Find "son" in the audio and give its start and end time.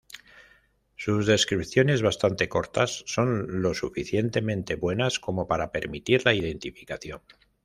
3.05-3.61